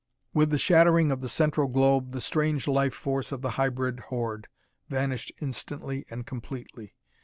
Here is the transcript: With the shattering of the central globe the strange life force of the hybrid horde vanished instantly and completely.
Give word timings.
With 0.33 0.49
the 0.49 0.57
shattering 0.57 1.11
of 1.11 1.21
the 1.21 1.29
central 1.29 1.67
globe 1.67 2.11
the 2.11 2.21
strange 2.21 2.67
life 2.67 2.95
force 2.95 3.31
of 3.31 3.43
the 3.43 3.51
hybrid 3.51 3.99
horde 3.99 4.47
vanished 4.89 5.31
instantly 5.39 6.07
and 6.09 6.25
completely. 6.25 6.95